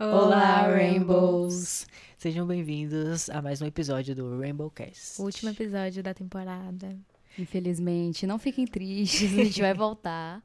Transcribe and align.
Olá, 0.00 0.68
Rainbows! 0.68 1.84
Sejam 2.16 2.46
bem-vindos 2.46 3.28
a 3.30 3.42
mais 3.42 3.60
um 3.60 3.66
episódio 3.66 4.14
do 4.14 4.38
Rainbow 4.38 4.70
Cast. 4.70 5.20
O 5.20 5.24
último 5.24 5.50
episódio 5.50 6.04
da 6.04 6.14
temporada. 6.14 6.96
Infelizmente, 7.36 8.24
não 8.24 8.38
fiquem 8.38 8.64
tristes, 8.64 9.36
a 9.36 9.42
gente 9.42 9.60
vai 9.60 9.74
voltar. 9.74 10.40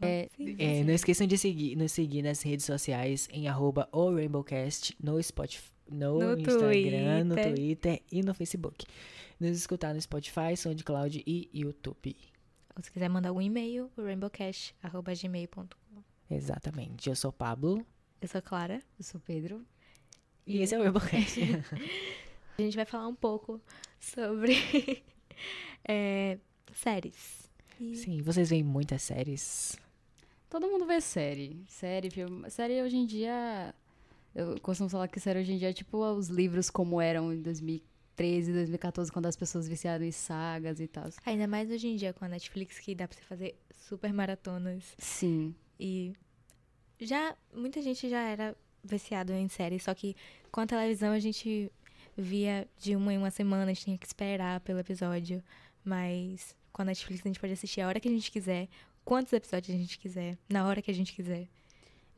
É, 0.00 0.30
é, 0.58 0.82
não 0.82 0.94
esqueçam 0.94 1.26
de 1.26 1.36
seguir, 1.36 1.76
nos 1.76 1.92
seguir 1.92 2.22
nas 2.22 2.40
redes 2.40 2.64
sociais 2.64 3.28
em 3.30 3.48
arroba 3.48 3.86
o 3.92 4.14
Rainbowcast 4.14 4.96
no 4.98 5.22
Spotify, 5.22 5.70
no, 5.86 6.18
No 6.18 6.38
Instagram, 6.38 7.24
no 7.24 7.34
Twitter. 7.34 7.54
Twitter 7.54 8.02
e 8.10 8.22
no 8.22 8.32
Facebook. 8.32 8.86
Nos 9.38 9.58
escutar 9.58 9.92
no 9.92 10.00
Spotify, 10.00 10.56
SoundCloud 10.56 11.22
e 11.26 11.50
YouTube. 11.52 12.16
Ou 12.74 12.82
se 12.82 12.90
quiser 12.90 13.10
mandar 13.10 13.28
algum 13.28 13.42
e-mail, 13.42 13.90
o 13.94 14.02
rainbowcast.gmail.com. 14.02 16.02
Exatamente. 16.30 17.10
Eu 17.10 17.14
sou 17.14 17.28
o 17.28 17.34
Pablo 17.34 17.84
Eu 18.20 18.28
sou 18.28 18.38
a 18.38 18.42
Clara. 18.42 18.82
Eu 18.98 19.04
sou 19.04 19.18
o 19.18 19.22
Pedro. 19.22 19.64
e 20.46 20.58
esse 20.60 20.74
é 20.74 20.78
o 20.78 20.82
Rainbowcast. 20.82 21.40
A 22.58 22.62
gente 22.62 22.76
vai 22.76 22.84
falar 22.84 23.08
um 23.08 23.14
pouco 23.14 23.60
sobre 23.98 24.54
é, 25.88 26.38
séries. 26.74 27.50
E 27.80 27.96
Sim, 27.96 28.20
vocês 28.20 28.50
veem 28.50 28.62
muitas 28.62 29.02
séries? 29.02 29.76
Todo 30.50 30.66
mundo 30.68 30.84
vê 30.84 31.00
série. 31.00 31.64
Série, 31.66 32.10
filme. 32.10 32.50
Série 32.50 32.82
hoje 32.82 32.96
em 32.96 33.06
dia. 33.06 33.74
Eu 34.34 34.60
costumo 34.60 34.90
falar 34.90 35.08
que 35.08 35.18
série 35.18 35.40
hoje 35.40 35.52
em 35.54 35.58
dia 35.58 35.70
é 35.70 35.72
tipo 35.72 35.96
os 35.98 36.28
livros 36.28 36.68
como 36.68 37.00
eram 37.00 37.32
em 37.32 37.40
2013, 37.40 38.52
2014, 38.52 39.10
quando 39.10 39.26
as 39.26 39.36
pessoas 39.36 39.66
viciaram 39.66 40.04
em 40.04 40.12
sagas 40.12 40.78
e 40.80 40.86
tal. 40.86 41.08
Ainda 41.24 41.46
mais 41.46 41.70
hoje 41.70 41.88
em 41.88 41.96
dia 41.96 42.12
com 42.12 42.26
a 42.26 42.28
Netflix, 42.28 42.78
que 42.78 42.94
dá 42.94 43.08
pra 43.08 43.16
você 43.16 43.24
fazer 43.24 43.58
super 43.72 44.12
maratonas. 44.12 44.84
Sim. 44.98 45.54
E 45.78 46.12
já 47.06 47.36
muita 47.54 47.80
gente 47.82 48.08
já 48.08 48.20
era 48.20 48.56
viciado 48.82 49.32
em 49.32 49.48
séries, 49.48 49.82
só 49.82 49.94
que 49.94 50.16
com 50.50 50.60
a 50.60 50.66
televisão 50.66 51.12
a 51.12 51.18
gente 51.18 51.70
via 52.16 52.68
de 52.78 52.96
uma 52.96 53.12
em 53.12 53.18
uma 53.18 53.30
semana, 53.30 53.64
a 53.64 53.74
gente 53.74 53.84
tinha 53.84 53.98
que 53.98 54.06
esperar 54.06 54.60
pelo 54.60 54.78
episódio. 54.78 55.42
Mas 55.84 56.54
com 56.72 56.82
a 56.82 56.84
Netflix 56.84 57.24
a 57.24 57.28
gente 57.28 57.40
pode 57.40 57.52
assistir 57.52 57.80
a 57.80 57.88
hora 57.88 58.00
que 58.00 58.08
a 58.08 58.10
gente 58.10 58.30
quiser, 58.30 58.68
quantos 59.04 59.32
episódios 59.32 59.74
a 59.74 59.78
gente 59.78 59.98
quiser, 59.98 60.38
na 60.48 60.66
hora 60.66 60.82
que 60.82 60.90
a 60.90 60.94
gente 60.94 61.12
quiser. 61.14 61.48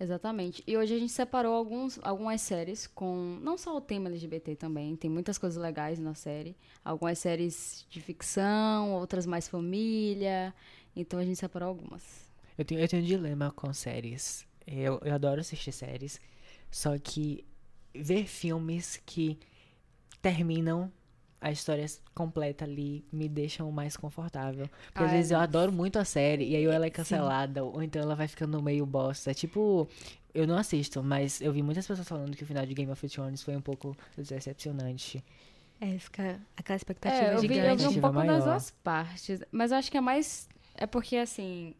Exatamente. 0.00 0.64
E 0.66 0.77
hoje 0.77 0.96
a 0.96 0.98
gente 0.98 1.12
separou 1.12 1.55
alguns, 1.55 1.98
algumas 2.02 2.41
séries 2.41 2.89
com 2.89 3.39
não 3.41 3.56
só 3.56 3.77
o 3.77 3.80
tema 3.80 4.08
LGBT 4.08 4.56
também, 4.56 4.96
tem 4.96 5.08
muitas 5.08 5.39
coisas 5.39 5.62
legais 5.62 6.00
na 6.00 6.12
série. 6.12 6.56
Algumas 6.84 7.20
séries 7.20 7.86
de 7.89 8.00
ficção, 8.00 8.92
outras 8.94 9.27
mais 9.27 9.46
família. 9.46 10.52
Então 10.96 11.20
a 11.20 11.24
gente 11.24 11.39
separou 11.39 11.69
algumas. 11.69 12.28
Eu 12.58 12.64
tenho, 12.64 12.80
eu 12.80 12.89
tenho 12.89 13.02
um 13.02 13.06
dilema 13.06 13.52
com 13.52 13.72
séries. 13.72 14.44
Eu, 14.66 15.00
eu 15.05 15.14
adoro 15.14 15.41
assistir 15.41 15.72
séries, 15.72 16.20
só 16.70 16.96
que 16.98 17.44
ver 17.94 18.27
filmes 18.27 19.00
que 19.05 19.38
terminam 20.20 20.91
a 21.41 21.50
história 21.50 21.84
completa 22.14 22.64
ali 22.64 23.05
me 23.12 23.28
deixam 23.28 23.70
mais 23.72 23.96
confortável. 23.96 24.68
Porque 24.86 25.02
às 25.02 25.10
Ai, 25.10 25.16
vezes 25.16 25.33
eu 25.33 25.38
adoro 25.40 25.72
muito 25.72 25.98
a 25.98 26.05
série 26.05 26.48
e 26.50 26.56
aí 26.56 26.66
ou 26.66 26.72
ela 26.72 26.86
é 26.86 26.90
cancelada, 26.90 27.64
ou 27.64 27.83
então 27.83 28.00
ela 28.00 28.14
vai 28.14 28.28
ficando 28.28 28.62
meio 28.62 28.86
bosta. 28.86 29.34
Tipo, 29.34 29.88
eu 30.33 30.46
não 30.46 30.56
assisto, 30.56 31.02
mas 31.02 31.40
eu 31.40 31.52
vi 31.52 31.60
muitas 31.62 31.84
pessoas 31.86 32.06
falando 32.08 32.36
que 32.36 32.44
o 32.44 32.46
final 32.46 32.64
de 32.64 32.72
Game 32.74 32.90
of 32.92 33.08
Thrones 33.08 33.42
foi 33.42 33.56
um 33.56 33.60
pouco 33.60 33.96
decepcionante. 34.16 35.22
É, 35.80 35.98
fica 35.98 36.40
aquela 36.56 36.77
expectativa 36.77 37.33
É, 37.33 37.34
eu 37.34 37.40
vi, 37.40 37.58
eu 37.58 37.77
vi 37.77 37.86
um 37.88 38.00
pouco 38.00 38.22
das 38.24 38.27
maior. 38.27 38.40
duas 38.44 38.70
partes. 38.70 39.40
Mas 39.50 39.72
eu 39.72 39.78
acho 39.78 39.90
que 39.90 39.96
é 39.96 40.00
mais. 40.00 40.48
É 40.74 40.86
porque, 40.86 41.16
assim. 41.16 41.74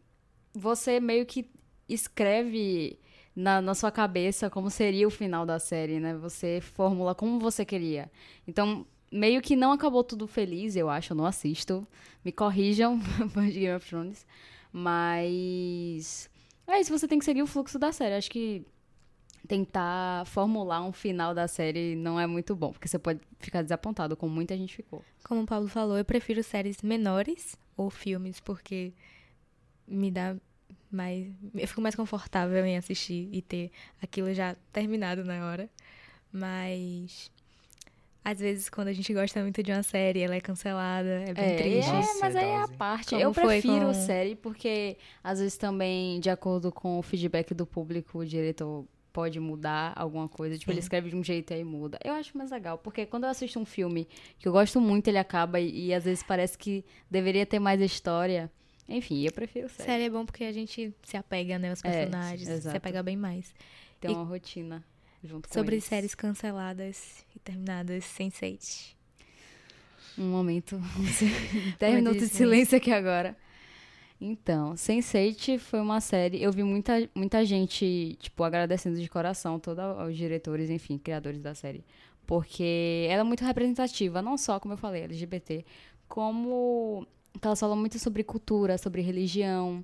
Você 0.53 0.99
meio 0.99 1.25
que 1.25 1.49
escreve 1.87 2.99
na, 3.35 3.61
na 3.61 3.73
sua 3.73 3.91
cabeça 3.91 4.49
como 4.49 4.69
seria 4.69 5.07
o 5.07 5.11
final 5.11 5.45
da 5.45 5.59
série, 5.59 5.99
né? 5.99 6.15
Você 6.15 6.59
formula 6.61 7.15
como 7.15 7.39
você 7.39 7.65
queria. 7.65 8.11
Então, 8.47 8.85
meio 9.11 9.41
que 9.41 9.55
não 9.55 9.71
acabou 9.71 10.03
tudo 10.03 10.27
feliz, 10.27 10.75
eu 10.75 10.89
acho. 10.89 11.13
Eu 11.13 11.17
não 11.17 11.25
assisto. 11.25 11.87
Me 12.23 12.31
corrijam, 12.31 12.99
fãs 13.31 13.53
de 13.53 13.59
Game 13.59 13.75
of 13.75 13.87
Thrones. 13.87 14.25
Mas. 14.71 16.29
É 16.65 16.79
isso, 16.79 16.97
você 16.97 17.07
tem 17.07 17.19
que 17.19 17.25
seguir 17.25 17.41
o 17.41 17.47
fluxo 17.47 17.77
da 17.77 17.91
série. 17.91 18.15
Acho 18.15 18.31
que 18.31 18.65
tentar 19.47 20.25
formular 20.27 20.81
um 20.81 20.93
final 20.93 21.33
da 21.33 21.47
série 21.47 21.95
não 21.95 22.19
é 22.19 22.25
muito 22.25 22.55
bom, 22.55 22.71
porque 22.71 22.87
você 22.87 22.97
pode 22.97 23.19
ficar 23.39 23.61
desapontado, 23.61 24.15
como 24.15 24.33
muita 24.33 24.55
gente 24.55 24.73
ficou. 24.73 25.03
Como 25.23 25.41
o 25.41 25.45
Paulo 25.45 25.67
falou, 25.67 25.97
eu 25.97 26.05
prefiro 26.05 26.41
séries 26.41 26.81
menores 26.81 27.57
ou 27.75 27.89
filmes, 27.89 28.39
porque 28.39 28.93
me 29.85 30.09
dá 30.09 30.35
mais. 30.95 31.27
Eu 31.55 31.67
fico 31.67 31.81
mais 31.81 31.95
confortável 31.95 32.65
em 32.65 32.77
assistir 32.77 33.29
e 33.31 33.41
ter 33.41 33.71
aquilo 34.01 34.33
já 34.33 34.55
terminado 34.71 35.23
na 35.23 35.45
hora. 35.49 35.69
Mas. 36.31 37.31
Às 38.25 38.39
vezes, 38.39 38.69
quando 38.69 38.87
a 38.87 38.93
gente 38.93 39.13
gosta 39.13 39.41
muito 39.41 39.61
de 39.61 39.69
uma 39.73 39.83
série, 39.83 40.21
ela 40.21 40.33
é 40.35 40.39
cancelada, 40.39 41.09
é 41.27 41.33
bem 41.33 41.43
É, 41.43 41.55
triste. 41.57 41.89
é, 41.91 42.19
mas 42.21 42.35
aí 42.37 42.45
é 42.45 42.61
a 42.63 42.67
parte. 42.69 43.09
Como 43.09 43.21
eu 43.21 43.33
prefiro 43.33 43.87
com- 43.87 43.93
série 43.93 44.33
porque, 44.33 44.95
às 45.21 45.39
vezes, 45.39 45.57
também, 45.57 46.21
de 46.21 46.29
acordo 46.29 46.71
com 46.71 46.97
o 46.97 47.01
feedback 47.01 47.53
do 47.53 47.65
público, 47.65 48.19
o 48.19 48.25
diretor 48.25 48.85
pode 49.11 49.41
mudar 49.41 49.91
alguma 49.97 50.29
coisa. 50.29 50.57
Tipo, 50.57 50.71
ele 50.71 50.79
Sim. 50.81 50.85
escreve 50.85 51.09
de 51.09 51.17
um 51.17 51.23
jeito 51.23 51.51
e 51.51 51.55
aí 51.55 51.63
muda. 51.65 51.99
Eu 52.01 52.13
acho 52.13 52.35
mais 52.37 52.49
legal, 52.49 52.77
porque 52.77 53.05
quando 53.05 53.25
eu 53.25 53.29
assisto 53.29 53.59
um 53.59 53.65
filme 53.65 54.07
que 54.39 54.47
eu 54.47 54.53
gosto 54.53 54.79
muito, 54.79 55.09
ele 55.09 55.17
acaba 55.17 55.59
e, 55.59 55.87
e 55.87 55.93
às 55.93 56.05
vezes 56.05 56.23
parece 56.23 56.57
que 56.57 56.83
deveria 57.11 57.45
ter 57.45 57.59
mais 57.59 57.81
história. 57.81 58.49
Enfim, 58.87 59.23
eu 59.25 59.31
prefiro 59.31 59.69
série. 59.69 59.89
Série 59.89 60.03
é 60.05 60.09
bom 60.09 60.25
porque 60.25 60.43
a 60.43 60.51
gente 60.51 60.93
se 61.03 61.15
apega, 61.17 61.57
né, 61.57 61.69
aos 61.69 61.83
É, 61.83 62.05
personagens, 62.05 62.47
se 62.47 62.53
exato. 62.53 62.77
apega 62.77 63.01
bem 63.01 63.15
mais. 63.17 63.53
Tem 63.99 64.11
E- 64.11 64.13
uma 64.13 64.23
rotina 64.25 64.83
junto 65.23 65.47
com 65.47 65.53
Sobre 65.53 65.79
séries 65.79 66.13
canceladas 66.13 67.25
e 67.35 67.39
terminadas, 67.39 68.03
Sense8. 68.03 68.93
Um 70.17 70.29
momento. 70.29 70.79
10 71.79 71.95
minutos 71.95 72.21
de 72.23 72.27
de 72.29 72.33
silêncio 72.35 72.77
aqui 72.77 72.91
agora. 72.91 73.35
Então, 74.21 74.73
Sense8 74.75 75.57
foi 75.59 75.79
uma 75.81 75.99
série. 75.99 76.41
Eu 76.41 76.51
vi 76.51 76.63
muita, 76.63 77.09
muita 77.15 77.43
gente, 77.45 78.15
tipo, 78.19 78.43
agradecendo 78.43 78.99
de 78.99 79.09
coração, 79.09 79.59
todos 79.59 79.83
os 80.07 80.15
diretores, 80.15 80.69
enfim, 80.69 80.97
criadores 80.97 81.41
da 81.41 81.53
série. 81.55 81.83
Porque 82.25 83.07
ela 83.09 83.21
é 83.21 83.23
muito 83.23 83.43
representativa, 83.43 84.21
não 84.21 84.37
só, 84.37 84.59
como 84.59 84.73
eu 84.73 84.77
falei, 84.77 85.03
LGBT, 85.03 85.65
como 86.07 87.05
que 87.39 87.47
elas 87.47 87.59
falam 87.59 87.75
muito 87.77 87.97
sobre 87.99 88.23
cultura, 88.23 88.77
sobre 88.77 89.01
religião. 89.01 89.83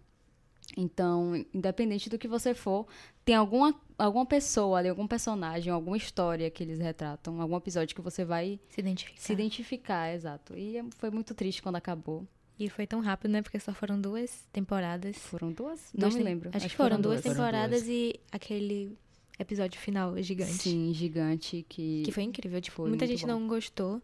Então, 0.78 1.36
independente 1.54 2.10
do 2.10 2.18
que 2.18 2.28
você 2.28 2.54
for, 2.54 2.86
tem 3.26 3.34
alguma, 3.36 3.74
alguma 3.98 4.26
pessoa 4.26 4.78
ali, 4.78 4.88
algum 4.88 5.08
personagem, 5.08 5.74
alguma 5.74 5.98
história 5.98 6.50
que 6.52 6.64
eles 6.64 6.78
retratam, 6.80 7.42
algum 7.42 7.58
episódio 7.58 7.96
que 7.96 8.02
você 8.02 8.24
vai 8.24 8.60
Se 8.70 8.80
identificar. 8.80 9.20
se 9.20 9.34
identificar, 9.34 10.14
exato. 10.14 10.54
E 10.56 10.80
foi 10.98 11.10
muito 11.10 11.34
triste 11.34 11.62
quando 11.64 11.78
acabou. 11.78 12.26
E 12.60 12.70
foi 12.70 12.86
tão 12.86 13.00
rápido, 13.00 13.32
né? 13.32 13.42
Porque 13.42 13.60
só 13.60 13.74
foram 13.74 14.00
duas 14.00 14.48
temporadas. 14.54 15.18
Foram 15.18 15.52
duas? 15.52 15.90
Duas 15.94 15.94
não 15.94 16.10
me 16.10 16.16
tem- 16.16 16.24
lembro. 16.24 16.50
Acho, 16.54 16.68
que 16.70 16.76
foram, 16.76 17.00
duas 17.02 17.22
Foram 17.22 17.36
temporadas 17.36 17.84
duas. 17.84 17.90
e 17.90 18.20
aquele 18.32 18.96
episódio 19.40 19.80
final 19.80 20.22
gigante. 20.22 20.52
Sim, 20.54 20.94
gigante 20.94 21.66
que. 21.68 22.04
Que 22.04 22.12
foi 22.12 22.24
incrível. 22.24 22.60
Tipo, 22.62 22.76
Foi 22.84 22.90
muita 22.90 23.08
gente 23.08 23.22
bom. 23.26 23.28
não 23.32 23.48
gostou. 23.48 24.02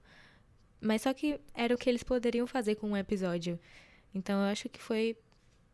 Mas 0.85 1.01
só 1.01 1.13
que 1.13 1.40
era 1.53 1.73
o 1.73 1.78
que 1.78 1.90
eles 1.90 2.03
poderiam 2.03 2.46
fazer 2.46 2.75
com 2.75 2.91
um 2.91 2.97
episódio. 2.97 3.59
Então 4.13 4.40
eu 4.41 4.47
acho 4.47 4.69
que 4.69 4.81
foi 4.81 5.18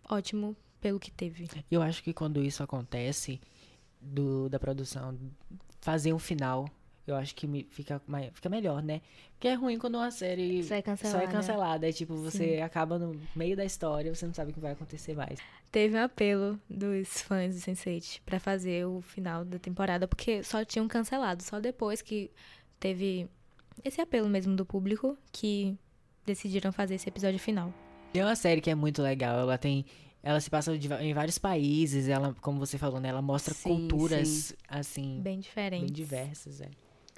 ótimo 0.09 0.55
pelo 0.79 0.99
que 0.99 1.11
teve. 1.11 1.49
Eu 1.69 1.81
acho 1.81 2.01
que 2.01 2.13
quando 2.13 2.41
isso 2.41 2.63
acontece, 2.63 3.39
do, 4.01 4.49
da 4.49 4.59
produção, 4.59 5.17
fazer 5.79 6.13
um 6.13 6.17
final, 6.17 6.67
eu 7.05 7.15
acho 7.15 7.35
que 7.35 7.45
me, 7.45 7.67
fica, 7.69 8.01
fica 8.33 8.49
melhor, 8.49 8.81
né? 8.81 9.01
Porque 9.33 9.47
é 9.47 9.53
ruim 9.53 9.77
quando 9.77 9.95
uma 9.95 10.11
série 10.11 10.63
Só 10.63 10.75
é 10.75 10.77
só 10.77 10.83
cancelada. 10.83 11.23
é 11.23 11.27
cancelada. 11.27 11.89
É 11.89 11.91
tipo, 11.91 12.15
você 12.15 12.61
acaba 12.63 12.97
no 12.97 13.19
meio 13.35 13.55
da 13.55 13.65
história, 13.65 14.13
você 14.13 14.25
não 14.25 14.33
sabe 14.33 14.51
o 14.51 14.53
que 14.53 14.59
vai 14.59 14.71
acontecer 14.71 15.15
mais. 15.15 15.39
Teve 15.71 15.97
um 15.97 16.03
apelo 16.03 16.59
dos 16.69 17.21
fãs 17.21 17.53
do 17.55 17.61
Sense8 17.61 18.21
pra 18.25 18.39
fazer 18.39 18.85
o 18.85 19.01
final 19.01 19.43
da 19.43 19.59
temporada, 19.59 20.07
porque 20.07 20.41
só 20.43 20.63
tinham 20.63 20.87
cancelado. 20.87 21.43
Só 21.43 21.59
depois 21.59 22.01
que 22.01 22.31
teve 22.79 23.29
esse 23.83 24.01
apelo 24.01 24.29
mesmo 24.29 24.55
do 24.55 24.65
público 24.65 25.17
que 25.31 25.77
decidiram 26.25 26.71
fazer 26.71 26.95
esse 26.95 27.07
episódio 27.09 27.39
final. 27.39 27.73
Tem 28.13 28.21
uma 28.23 28.35
série 28.35 28.61
que 28.61 28.69
é 28.69 28.75
muito 28.75 29.01
legal, 29.01 29.39
ela 29.39 29.57
tem. 29.57 29.85
Ela 30.23 30.39
se 30.39 30.49
passa 30.49 30.71
em 30.75 31.13
vários 31.13 31.39
países, 31.39 32.07
ela, 32.07 32.35
como 32.41 32.59
você 32.59 32.77
falou, 32.77 32.99
né? 32.99 33.09
Ela 33.09 33.23
mostra 33.23 33.55
Sim, 33.55 33.69
culturas, 33.69 34.27
sim. 34.27 34.55
assim, 34.67 35.19
Bem 35.21 35.39
diferente. 35.39 35.81
bem 35.81 35.91
diversas, 35.91 36.61
é. 36.61 36.69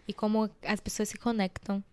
E 0.07 0.13
como 0.13 0.49
as 0.65 0.79
pessoas 0.79 1.09
se 1.09 1.17
conectam, 1.17 1.83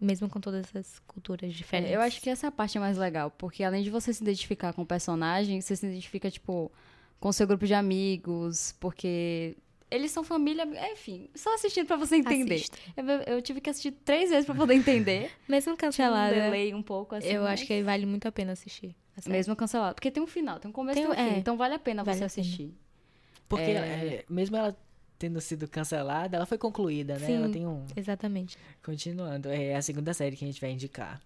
mesmo 0.00 0.28
com 0.28 0.40
todas 0.40 0.66
essas 0.66 0.98
culturas 1.06 1.52
diferentes. 1.52 1.92
É, 1.92 1.96
eu 1.96 2.00
acho 2.00 2.20
que 2.20 2.28
essa 2.30 2.50
parte 2.50 2.76
é 2.76 2.80
mais 2.80 2.96
legal, 2.96 3.30
porque 3.30 3.62
além 3.62 3.84
de 3.84 3.90
você 3.90 4.12
se 4.12 4.22
identificar 4.22 4.72
com 4.72 4.82
o 4.82 4.86
personagem, 4.86 5.60
você 5.60 5.76
se 5.76 5.86
identifica, 5.86 6.28
tipo, 6.30 6.72
com 7.20 7.28
o 7.28 7.32
seu 7.32 7.46
grupo 7.46 7.66
de 7.66 7.74
amigos, 7.74 8.74
porque 8.80 9.56
eles 9.90 10.10
são 10.10 10.22
família. 10.24 10.64
Enfim, 10.92 11.28
só 11.34 11.54
assistindo 11.54 11.86
pra 11.86 11.96
você 11.96 12.16
entender. 12.16 12.64
Eu, 12.96 13.04
eu 13.36 13.42
tive 13.42 13.60
que 13.60 13.70
assistir 13.70 13.92
três 13.92 14.30
vezes 14.30 14.44
pra 14.46 14.54
poder 14.54 14.74
entender. 14.74 15.30
Mesmo 15.48 15.64
Tinha 15.64 15.74
um 15.74 15.76
cancelada, 15.76 16.34
delay 16.34 16.74
um 16.74 16.82
pouco 16.82 17.14
assim. 17.14 17.28
eu 17.28 17.42
mas- 17.42 17.54
acho 17.54 17.66
que 17.66 17.82
vale 17.82 18.06
muito 18.06 18.26
a 18.26 18.32
pena 18.32 18.52
assistir. 18.52 18.94
Mesmo 19.26 19.56
cancelado. 19.56 19.94
Porque 19.96 20.10
tem 20.10 20.22
um 20.22 20.26
final, 20.26 20.60
tem 20.60 20.68
um 20.68 20.72
começo 20.72 20.98
e 20.98 21.02
Tem- 21.02 21.10
tem 21.14 21.24
um 21.24 21.28
fim. 21.28 21.34
é, 21.34 21.38
então 21.38 21.56
vale 21.56 21.74
a 21.74 21.78
pena 21.78 22.04
vale 22.04 22.18
você 22.18 22.24
a 22.24 22.28
pena. 22.28 22.40
assistir. 22.46 22.74
Porque 23.48 23.64
É. 23.64 23.76
é, 23.76 24.24
mesmo 24.28 24.56
ela 24.56 24.76
tendo 25.18 25.40
sido 25.40 25.66
cancelada, 25.66 26.36
ela 26.36 26.46
foi 26.46 26.56
concluída, 26.56 27.18
né? 27.18 27.32
Ela 27.32 27.46
Sim. 27.48 27.52
tem 27.52 27.66
um. 27.66 27.84
Exatamente. 27.96 28.56
Continuando, 28.84 29.48
é 29.48 29.74
a 29.74 29.82
segunda 29.82 30.14
série 30.14 30.36
que 30.36 30.44
a 30.44 30.46
gente 30.46 30.60
vai 30.60 30.70
indicar. 30.70 31.20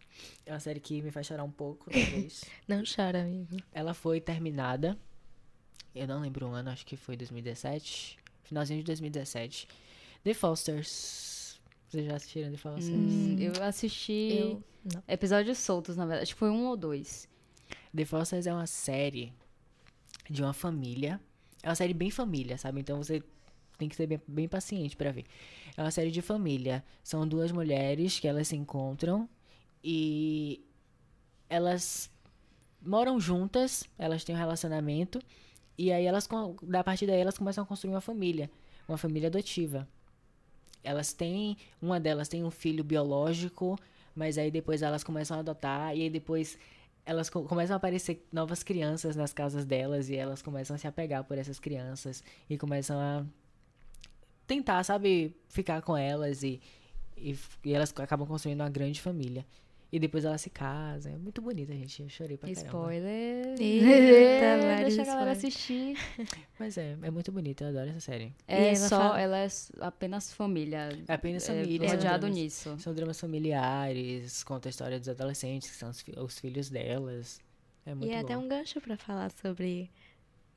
É 0.47 0.53
uma 0.55 0.61
série 0.61 0.81
que 0.81 1.03
me 1.03 1.11
faz 1.11 1.27
chorar 1.27 1.45
um 1.45 1.51
pouco, 1.51 1.91
talvez. 1.91 2.45
Não 2.67 2.83
chora, 2.85 3.21
amigo. 3.21 3.57
ela 3.71 3.93
foi 3.93 4.19
terminada. 4.19 4.97
Eu 5.95 6.07
não 6.07 6.21
lembro 6.23 6.47
o 6.49 6.53
ano, 6.53 6.71
acho 6.71 6.87
que 6.87 6.97
foi 6.97 7.19
2017. 7.19 8.17
Finalzinho 8.53 8.81
de 8.81 8.85
2017. 8.85 9.67
The 10.23 10.35
Fosters. 10.35 11.59
Vocês 11.89 12.05
já 12.05 12.17
assistiram 12.17 12.51
The 12.51 12.59
Fosters? 12.59 12.89
Hum, 12.91 13.37
eu 13.39 13.65
assisti 13.65 14.31
Eu. 14.31 14.63
Episódios 15.09 15.57
soltos, 15.57 15.97
na 15.97 16.05
verdade. 16.05 16.25
Acho 16.25 16.35
que 16.35 16.39
foi 16.39 16.51
um 16.51 16.67
ou 16.67 16.77
dois. 16.77 17.27
The 17.97 18.05
Fosters 18.05 18.47
é 18.47 18.53
uma 18.53 18.67
série 18.67 19.33
de 20.29 20.43
uma 20.43 20.53
família. 20.53 21.19
É 21.63 21.69
uma 21.71 21.75
série 21.75 21.95
bem 21.95 22.11
família, 22.11 22.59
sabe? 22.59 22.81
Então 22.81 22.99
você 23.03 23.23
tem 23.79 23.89
que 23.89 23.97
ser 23.97 24.07
bem, 24.07 24.21
bem 24.29 24.47
paciente 24.47 24.99
pra 24.99 25.11
ver. 25.11 25.25
É 25.75 25.81
uma 25.81 25.91
série 25.91 26.11
de 26.11 26.21
família. 26.21 26.85
São 27.03 27.27
duas 27.27 27.51
mulheres 27.51 28.21
que 28.21 28.29
elas 28.29 28.49
se 28.49 28.57
encontram 28.57 29.27
e 29.83 30.63
elas 31.49 32.11
moram 32.83 33.19
juntas, 33.19 33.85
elas 33.97 34.25
têm 34.25 34.35
um 34.35 34.39
relacionamento 34.39 35.23
e 35.79 35.91
aí 35.93 36.05
elas 36.05 36.29
da 36.63 36.83
partir 36.85 37.07
daí 37.07 37.21
elas 37.21 37.37
começam 37.39 37.65
a 37.65 37.67
construir 37.67 37.93
uma 37.95 38.01
família, 38.01 38.51
uma 38.89 38.99
família 38.99 39.29
adotiva. 39.29 39.87
Elas 40.85 41.13
têm, 41.13 41.57
uma 41.81 42.01
delas 42.01 42.29
tem 42.29 42.43
um 42.45 42.51
filho 42.51 42.83
biológico, 42.83 43.79
mas 44.17 44.37
aí 44.37 44.51
depois 44.51 44.83
elas 44.83 45.05
começam 45.05 45.37
a 45.37 45.41
adotar 45.41 45.97
e 45.97 46.03
aí 46.03 46.11
depois 46.11 46.59
elas 47.07 47.31
co- 47.31 47.43
começam 47.45 47.75
a 47.75 47.77
aparecer 47.77 48.25
novas 48.33 48.63
crianças 48.63 49.15
nas 49.17 49.33
casas 49.33 49.65
delas 49.65 50.09
e 50.09 50.17
elas 50.17 50.43
começam 50.43 50.75
a 50.75 50.79
se 50.79 50.87
apegar 50.87 51.25
por 51.25 51.39
essas 51.39 51.59
crianças 51.61 52.23
e 52.51 52.59
começam 52.59 52.99
a 52.99 53.25
tentar, 54.47 54.83
sabe, 54.85 55.35
ficar 55.49 55.81
com 55.83 55.97
elas 55.97 56.43
e, 56.43 56.61
e, 57.17 57.37
e 57.65 57.73
elas 57.75 57.93
acabam 57.97 58.27
construindo 58.27 58.61
uma 58.61 58.69
grande 58.71 59.01
família. 59.01 59.47
E 59.91 59.99
depois 59.99 60.25
elas 60.25 60.41
se 60.41 60.49
casam. 60.49 61.13
É 61.13 61.19
muito 61.19 61.43
bonita, 61.43 61.71
gente. 61.75 62.03
Eu 62.03 62.09
chorei 62.09 62.39
pra 62.39 62.49
caramba. 62.49 62.71
Spoiler. 62.95 63.57
Eita, 65.23 65.35
vários 65.35 65.43
Deixa 65.43 65.73
a 65.73 65.77
galera 65.77 65.95
spoilers. 65.95 65.97
assistir. 66.19 66.47
Mas 66.59 66.79
é, 66.79 66.97
é 67.03 67.11
muito 67.11 67.33
bonita. 67.33 67.65
Eu 67.65 67.69
adoro 67.71 67.91
essa 67.91 68.01
série. 68.01 68.33
É 68.49 68.69
ela 68.75 68.89
só, 68.89 68.99
fala- 68.99 69.21
ela 69.21 69.39
é 69.39 69.49
apenas 69.81 70.33
família. 70.33 70.89
É 71.09 71.13
apenas 71.15 71.49
É, 71.49 71.63
família. 71.63 71.89
são 71.89 71.97
rodeado 71.97 72.19
dramas- 72.21 72.39
nisso. 72.39 72.77
São 72.79 72.95
dramas 72.95 73.21
familiares, 73.21 74.43
conta 74.45 74.69
a 74.69 74.71
história 74.71 74.99
dos 74.99 75.09
adolescentes, 75.09 75.71
que 75.71 75.77
são 75.77 75.91
os, 75.91 76.05
os 76.19 76.39
filhos 76.39 76.69
delas. 76.71 77.41
É 77.87 77.95
muito 77.95 78.11
E 78.11 78.15
é 78.15 78.19
bom. 78.21 78.25
até 78.25 78.39
um 78.39 78.49
gancho 78.49 78.81
pra 78.81 78.97
falar 78.97 79.31
sobre 79.31 79.91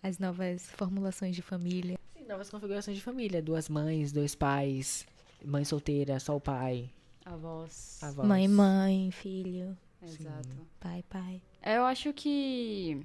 as 0.03 0.19
novas 0.19 0.63
formulações 0.71 1.35
de 1.35 1.41
família. 1.41 1.97
Sim, 2.15 2.25
novas 2.27 2.49
configurações 2.49 2.97
de 2.97 3.03
família. 3.03 3.41
Duas 3.41 3.67
mães, 3.69 4.11
dois 4.11 4.35
pais, 4.35 5.05
mãe 5.43 5.63
solteira, 5.65 6.19
só 6.19 6.35
o 6.35 6.39
pai, 6.41 6.89
A 7.25 7.35
voz. 7.35 7.97
avós. 8.03 8.27
Mãe, 8.27 8.47
mãe, 8.47 9.09
filho, 9.11 9.75
Exato. 10.03 10.47
pai, 10.79 11.03
pai. 11.09 11.41
É, 11.63 11.77
Eu 11.77 11.85
acho 11.85 12.13
que, 12.13 13.03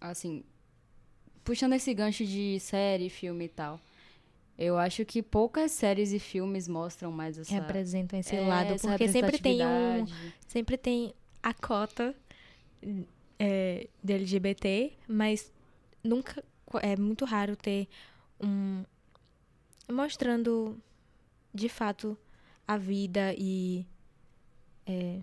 assim, 0.00 0.42
puxando 1.44 1.74
esse 1.74 1.92
gancho 1.94 2.24
de 2.24 2.58
série, 2.60 3.08
filme 3.08 3.46
e 3.46 3.48
tal, 3.48 3.80
eu 4.60 4.76
acho 4.76 5.06
que 5.06 5.22
poucas 5.22 5.72
séries 5.72 6.12
e 6.12 6.18
filmes 6.18 6.68
mostram 6.68 7.10
mais 7.10 7.38
essa, 7.38 7.54
Representam 7.54 8.18
esse 8.20 8.36
é, 8.36 8.46
lado. 8.46 8.78
Porque 8.78 9.08
sempre 9.08 9.38
tem 9.38 9.64
um. 9.64 10.06
Sempre 10.46 10.76
tem 10.76 11.14
a 11.42 11.54
cota 11.54 12.14
é, 13.38 13.88
de 14.04 14.12
LGBT, 14.12 14.92
mas 15.08 15.50
nunca. 16.04 16.44
É 16.82 16.94
muito 16.94 17.24
raro 17.24 17.56
ter 17.56 17.88
um. 18.38 18.84
Mostrando 19.90 20.78
de 21.54 21.70
fato 21.70 22.16
a 22.68 22.76
vida 22.76 23.34
e. 23.38 23.86
é, 24.86 25.20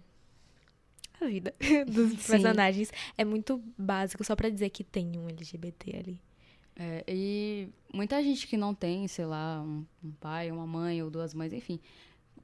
a 1.22 1.28
vida 1.28 1.54
dos 1.88 2.12
Sim. 2.12 2.32
personagens. 2.32 2.92
É 3.18 3.26
muito 3.26 3.62
básico, 3.78 4.24
só 4.24 4.36
pra 4.36 4.50
dizer 4.50 4.70
que 4.70 4.84
tem 4.84 5.18
um 5.18 5.28
LGBT 5.28 5.98
ali. 5.98 6.22
É, 6.76 7.04
e 7.08 7.70
muita 7.94 8.22
gente 8.22 8.46
que 8.46 8.56
não 8.56 8.74
tem, 8.74 9.08
sei 9.08 9.26
lá, 9.26 9.62
um, 9.62 9.86
um 10.04 10.12
pai, 10.12 10.52
uma 10.52 10.68
mãe 10.68 11.02
ou 11.02 11.10
duas 11.10 11.34
mães, 11.34 11.52
enfim. 11.52 11.80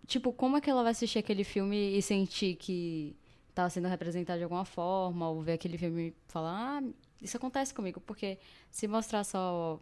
Tipo, 0.07 0.33
como 0.33 0.57
é 0.57 0.61
que 0.61 0.69
ela 0.69 0.81
vai 0.81 0.91
assistir 0.91 1.19
aquele 1.19 1.43
filme 1.43 1.97
e 1.97 2.01
sentir 2.01 2.55
que 2.55 3.15
tá 3.53 3.69
sendo 3.69 3.87
representado 3.87 4.39
de 4.39 4.43
alguma 4.43 4.65
forma, 4.65 5.29
ou 5.29 5.41
ver 5.41 5.53
aquele 5.53 5.77
filme 5.77 6.07
e 6.07 6.13
falar, 6.27 6.81
ah, 6.81 6.89
isso 7.21 7.37
acontece 7.37 7.73
comigo, 7.73 8.01
porque 8.01 8.39
se 8.71 8.87
mostrar 8.87 9.23
só 9.23 9.79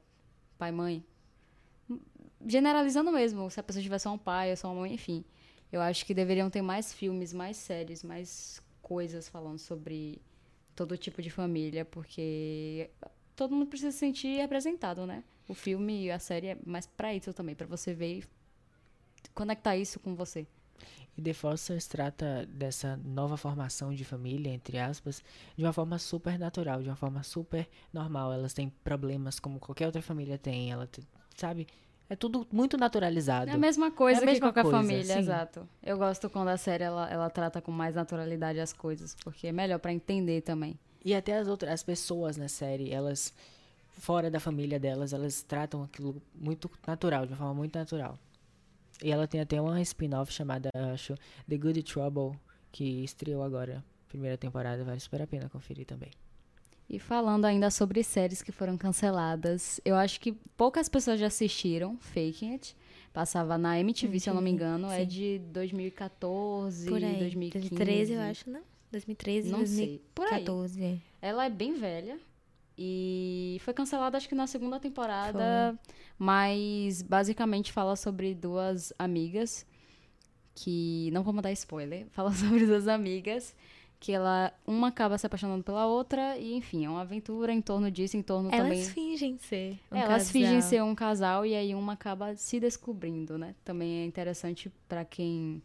pai 0.57 0.71
mãe, 0.71 1.03
generalizando 2.45 3.11
mesmo, 3.11 3.49
se 3.49 3.59
a 3.59 3.63
pessoa 3.63 3.81
tiver 3.81 3.99
só 3.99 4.11
um 4.13 4.17
pai 4.17 4.51
ou 4.51 4.57
só 4.57 4.71
uma 4.71 4.81
mãe, 4.81 4.93
enfim. 4.93 5.23
Eu 5.71 5.79
acho 5.81 6.05
que 6.05 6.13
deveriam 6.13 6.49
ter 6.49 6.61
mais 6.61 6.93
filmes, 6.93 7.31
mais 7.31 7.55
séries, 7.55 8.03
mais 8.03 8.61
coisas 8.91 9.29
falando 9.29 9.57
sobre 9.57 10.21
todo 10.75 10.97
tipo 10.97 11.21
de 11.21 11.29
família, 11.29 11.85
porque 11.85 12.89
todo 13.37 13.55
mundo 13.55 13.67
precisa 13.67 13.89
se 13.89 13.99
sentir 13.99 14.35
representado, 14.35 15.07
né? 15.07 15.23
O 15.47 15.53
filme 15.53 16.03
e 16.03 16.11
a 16.11 16.19
série 16.19 16.47
é 16.47 16.57
mais 16.65 16.87
pra 16.87 17.15
isso 17.15 17.31
também, 17.31 17.55
pra 17.55 17.65
você 17.65 17.93
ver 17.93 18.17
e 18.17 18.23
conectar 19.33 19.77
isso 19.77 19.97
com 19.97 20.13
você. 20.13 20.45
E 21.17 21.21
The 21.21 21.31
Fosters 21.31 21.87
trata 21.87 22.45
dessa 22.47 22.97
nova 22.97 23.37
formação 23.37 23.93
de 23.93 24.03
família, 24.03 24.51
entre 24.51 24.77
aspas, 24.77 25.23
de 25.55 25.63
uma 25.63 25.71
forma 25.71 25.97
super 25.97 26.37
natural, 26.37 26.83
de 26.83 26.89
uma 26.89 26.97
forma 26.97 27.23
super 27.23 27.69
normal. 27.93 28.33
Elas 28.33 28.53
têm 28.53 28.67
problemas 28.83 29.39
como 29.39 29.57
qualquer 29.57 29.85
outra 29.85 30.01
família 30.01 30.37
tem, 30.37 30.69
ela 30.69 30.89
sabe? 31.37 31.65
É 32.11 32.15
tudo 32.17 32.45
muito 32.51 32.75
naturalizado. 32.75 33.49
É 33.49 33.53
a 33.53 33.57
mesma 33.57 33.89
coisa 33.89 34.19
É 34.19 34.23
a 34.23 34.25
que 34.25 34.31
mesma 34.33 34.47
qualquer 34.47 34.63
coisa, 34.63 34.77
família, 34.79 35.13
sim. 35.13 35.19
exato. 35.19 35.65
Eu 35.81 35.97
gosto 35.97 36.29
quando 36.29 36.49
a 36.49 36.57
série 36.57 36.83
ela, 36.83 37.09
ela 37.09 37.29
trata 37.29 37.61
com 37.61 37.71
mais 37.71 37.95
naturalidade 37.95 38.59
as 38.59 38.73
coisas, 38.73 39.15
porque 39.23 39.47
é 39.47 39.53
melhor 39.53 39.79
pra 39.79 39.93
entender 39.93 40.41
também. 40.41 40.77
E 41.05 41.15
até 41.15 41.37
as 41.37 41.47
outras 41.47 41.71
as 41.71 41.83
pessoas 41.83 42.35
na 42.35 42.49
série, 42.49 42.91
elas 42.91 43.33
fora 43.97 44.29
da 44.29 44.41
família 44.41 44.77
delas, 44.77 45.13
elas 45.13 45.41
tratam 45.41 45.83
aquilo 45.83 46.21
muito 46.35 46.69
natural, 46.85 47.25
de 47.25 47.31
uma 47.31 47.37
forma 47.37 47.53
muito 47.53 47.79
natural. 47.79 48.19
E 49.01 49.09
ela 49.09 49.25
tem 49.25 49.39
até 49.39 49.61
uma 49.61 49.79
spin-off 49.79 50.33
chamada, 50.33 50.69
acho, 50.93 51.15
The 51.47 51.57
Good 51.57 51.83
Trouble, 51.83 52.37
que 52.73 53.05
estreou 53.05 53.41
agora, 53.41 53.81
primeira 54.09 54.37
temporada, 54.37 54.83
vale 54.83 54.99
super 54.99 55.21
a 55.21 55.27
pena 55.27 55.47
conferir 55.47 55.85
também. 55.85 56.11
E 56.91 56.99
falando 56.99 57.45
ainda 57.45 57.71
sobre 57.71 58.03
séries 58.03 58.41
que 58.41 58.51
foram 58.51 58.77
canceladas, 58.77 59.79
eu 59.85 59.95
acho 59.95 60.19
que 60.19 60.33
poucas 60.57 60.89
pessoas 60.89 61.17
já 61.21 61.27
assistiram 61.27 61.97
Faking 61.97 62.51
It. 62.51 62.75
Passava 63.13 63.57
na 63.57 63.79
MTV, 63.79 64.19
se 64.19 64.29
eu 64.29 64.33
não 64.33 64.41
me 64.41 64.49
MTV, 64.49 64.65
engano, 64.65 64.91
é 64.91 64.99
sim. 64.99 65.07
de 65.07 65.39
2014, 65.53 66.89
Por 66.89 67.01
aí. 67.01 67.17
2015. 67.17 67.69
2013, 67.69 68.13
eu 68.13 68.19
acho, 68.19 68.49
não? 68.49 68.61
2013, 68.91 69.51
Não 69.51 69.65
sei. 69.65 70.01
Por 70.13 70.25
aí. 70.25 70.43
2014. 70.43 70.83
é. 70.83 70.97
Ela 71.21 71.45
é 71.45 71.49
bem 71.49 71.73
velha 71.75 72.19
e 72.77 73.57
foi 73.61 73.73
cancelada 73.73 74.17
acho 74.17 74.27
que 74.27 74.35
na 74.35 74.47
segunda 74.47 74.77
temporada, 74.77 75.79
mas 76.19 77.01
basicamente 77.01 77.71
fala 77.71 77.95
sobre 77.95 78.35
duas 78.35 78.91
amigas 78.99 79.65
que 80.53 81.09
não 81.13 81.23
vou 81.23 81.33
dar 81.41 81.53
spoiler, 81.53 82.07
fala 82.11 82.33
sobre 82.33 82.65
duas 82.65 82.89
amigas 82.89 83.55
que 84.01 84.11
ela 84.11 84.51
uma 84.65 84.87
acaba 84.87 85.15
se 85.15 85.27
apaixonando 85.27 85.63
pela 85.63 85.85
outra 85.85 86.35
e 86.35 86.55
enfim, 86.55 86.85
é 86.85 86.89
uma 86.89 87.01
aventura 87.01 87.53
em 87.53 87.61
torno 87.61 87.91
disso, 87.91 88.17
em 88.17 88.23
torno 88.23 88.49
Elas 88.51 88.63
também 88.63 88.83
fingem 88.83 89.37
ser. 89.37 89.79
um 89.91 89.95
É, 89.95 89.99
elas 89.99 90.31
fingem 90.31 90.55
casal. 90.55 90.69
ser 90.69 90.83
um 90.83 90.95
casal 90.95 91.45
e 91.45 91.53
aí 91.53 91.75
uma 91.75 91.93
acaba 91.93 92.35
se 92.35 92.59
descobrindo, 92.59 93.37
né? 93.37 93.53
Também 93.63 93.99
é 93.99 94.05
interessante 94.05 94.71
pra 94.89 95.05
quem 95.05 95.61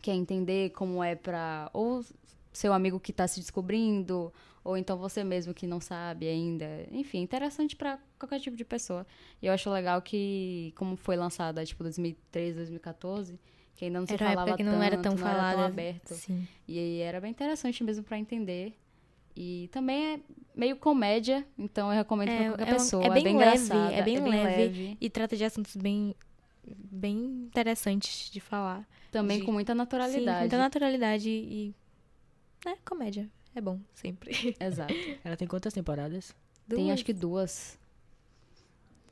quer 0.00 0.14
entender 0.14 0.70
como 0.70 1.04
é 1.04 1.14
pra 1.14 1.68
ou 1.74 2.02
seu 2.50 2.72
amigo 2.72 2.98
que 2.98 3.12
tá 3.12 3.28
se 3.28 3.40
descobrindo, 3.40 4.32
ou 4.64 4.74
então 4.74 4.96
você 4.96 5.22
mesmo 5.22 5.52
que 5.52 5.66
não 5.66 5.80
sabe 5.82 6.26
ainda. 6.26 6.88
Enfim, 6.90 7.20
interessante 7.20 7.76
pra 7.76 7.98
qualquer 8.18 8.40
tipo 8.40 8.56
de 8.56 8.64
pessoa. 8.64 9.06
E 9.42 9.46
eu 9.46 9.52
acho 9.52 9.68
legal 9.68 10.00
que 10.00 10.72
como 10.76 10.96
foi 10.96 11.14
lançada 11.14 11.62
tipo 11.66 11.82
2013, 11.82 12.56
2014, 12.56 13.38
que 13.74 13.84
ainda 13.86 13.98
não 14.00 14.06
se 14.06 14.14
Era 14.14 14.24
uma 14.24 14.30
falava 14.30 14.50
época 14.50 14.56
que 14.64 14.70
não 14.70 14.82
era 14.82 14.96
tão 14.96 15.12
tanto, 15.12 15.20
não 15.20 15.28
era 15.28 15.36
falada. 15.36 15.56
tão 15.56 15.64
aberto. 15.66 16.14
Sim. 16.14 16.46
E 16.68 16.78
aí 16.78 17.00
era 17.00 17.20
bem 17.20 17.30
interessante 17.30 17.82
mesmo 17.84 18.04
pra 18.04 18.18
entender. 18.18 18.74
E 19.36 19.68
também 19.72 20.14
é 20.14 20.20
meio 20.54 20.76
comédia, 20.76 21.44
então 21.58 21.88
eu 21.90 21.94
recomendo 21.96 22.28
É, 22.28 22.36
pra 22.38 22.46
qualquer 22.50 22.68
é 22.68 22.70
um- 22.70 22.76
pessoa. 22.78 23.04
é 23.04 23.10
bem 23.10 23.24
leve, 23.24 23.30
engraçada, 23.30 23.92
é 23.92 24.02
bem 24.02 24.20
leve. 24.20 24.32
leve. 24.56 24.96
E 25.00 25.10
trata 25.10 25.36
de 25.36 25.44
assuntos 25.44 25.74
bem, 25.74 26.14
bem 26.64 27.16
interessantes 27.46 28.30
de 28.30 28.38
falar. 28.40 28.88
Também 29.10 29.40
De- 29.40 29.44
com 29.44 29.52
muita 29.52 29.72
Sim, 29.72 29.78
naturalidade. 29.78 30.34
com 30.36 30.40
muita 30.40 30.58
naturalidade 30.58 31.28
e. 31.28 31.74
É, 32.66 32.76
comédia. 32.84 33.28
É 33.56 33.60
bom, 33.60 33.78
sempre. 33.94 34.30
Exato. 34.60 34.94
Ela 35.24 35.36
tem 35.36 35.46
quantas 35.48 35.72
temporadas? 35.74 36.34
Tem 36.68 36.78
Duas. 36.84 36.92
acho 36.94 37.04
que 37.04 37.12
duas. 37.12 37.78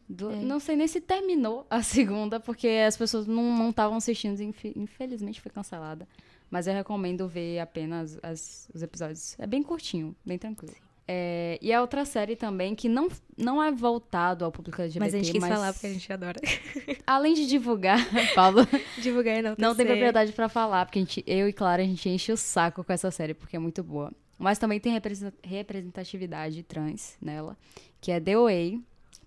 Du- 0.08 0.30
É. 0.30 0.36
Não 0.36 0.58
sei 0.60 0.76
nem 0.76 0.86
se 0.88 1.00
terminou 1.00 1.66
a 1.70 1.82
segunda, 1.82 2.38
porque 2.40 2.68
as 2.86 2.96
pessoas 2.96 3.26
não 3.26 3.70
estavam 3.70 3.96
assistindo, 3.96 4.40
infe- 4.42 4.72
infelizmente 4.76 5.40
foi 5.40 5.50
cancelada. 5.50 6.06
Mas 6.50 6.66
eu 6.66 6.74
recomendo 6.74 7.26
ver 7.26 7.60
apenas 7.60 8.18
as- 8.22 8.68
os 8.74 8.82
episódios. 8.82 9.34
É 9.38 9.46
bem 9.46 9.62
curtinho, 9.62 10.14
bem 10.24 10.36
tranquilo. 10.38 10.74
É, 11.08 11.58
e 11.60 11.72
é 11.72 11.80
outra 11.80 12.04
série 12.04 12.36
também 12.36 12.74
que 12.76 12.88
não, 12.88 13.08
não 13.36 13.60
é 13.62 13.72
voltado 13.72 14.44
ao 14.44 14.52
público 14.52 14.80
LGBT. 14.80 15.00
Mas 15.04 15.14
a 15.14 15.18
gente 15.18 15.32
quis 15.32 15.48
falar 15.48 15.72
porque 15.72 15.86
a 15.88 15.92
gente 15.92 16.12
adora. 16.12 16.38
Além 17.06 17.34
de 17.34 17.46
divulgar, 17.46 17.98
Paulo, 18.36 18.60
Divulgar 18.98 19.38
e 19.38 19.42
não 19.42 19.54
não 19.58 19.74
tem 19.74 19.84
propriedade 19.84 20.32
pra 20.32 20.48
falar, 20.48 20.86
porque 20.86 21.00
a 21.00 21.02
gente, 21.02 21.24
eu 21.26 21.48
e 21.48 21.52
Clara, 21.52 21.82
a 21.82 21.84
gente 21.84 22.08
enche 22.08 22.30
o 22.32 22.36
saco 22.36 22.84
com 22.84 22.92
essa 22.92 23.10
série, 23.10 23.34
porque 23.34 23.56
é 23.56 23.58
muito 23.58 23.82
boa. 23.82 24.12
Mas 24.38 24.58
também 24.58 24.78
tem 24.78 24.92
representa- 24.92 25.36
representatividade 25.42 26.62
trans 26.62 27.16
nela, 27.20 27.56
que 28.00 28.10
é 28.12 28.20
The 28.20 28.36
Way. 28.36 28.80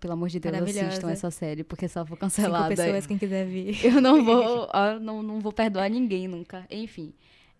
Pelo 0.05 0.13
amor 0.13 0.29
de 0.29 0.39
Deus, 0.39 0.55
assistam 0.77 1.09
essa 1.09 1.31
série, 1.31 1.63
porque 1.63 1.88
se 1.88 1.97
ela 1.97 2.05
for 2.05 2.13
Cinco 2.13 2.21
cancelada, 2.21 2.75
pessoas, 2.75 3.07
quem 3.07 3.17
quiser 3.17 3.45
vir. 3.47 3.83
eu 3.83 4.00
não 4.00 4.24
vou, 4.24 4.69
ó, 4.74 5.00
não, 5.00 5.24
não 5.24 5.39
vou 5.39 5.51
perdoar 5.51 5.89
ninguém 5.89 6.27
nunca. 6.27 6.67
Enfim, 6.69 7.12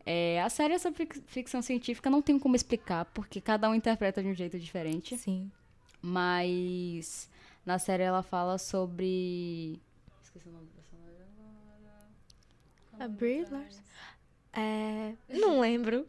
é, 0.06 0.40
a 0.42 0.50
série 0.50 0.76
é 0.76 0.78
sobre 0.78 1.06
fic- 1.06 1.24
ficção 1.26 1.62
científica, 1.64 2.08
não 2.08 2.22
tenho 2.22 2.40
como 2.40 2.56
explicar, 2.56 3.06
porque 3.06 3.42
cada 3.42 3.68
um 3.68 3.74
interpreta 3.74 4.22
de 4.22 4.30
um 4.30 4.34
jeito 4.36 4.60
diferente. 4.60 5.18
Sim. 5.18 5.50
Mas 6.00 7.28
na 7.66 7.80
série 7.80 8.04
ela 8.04 8.22
fala 8.22 8.60
sobre. 8.60 9.82
Esqueci 10.22 10.48
o 10.48 10.52
nome 10.52 10.68
da 10.68 10.74
personagem. 10.74 11.16
A 13.00 13.08
Brie 13.08 13.46
Larson. 13.50 13.82
É, 14.54 15.14
não 15.28 15.60
lembro. 15.60 16.06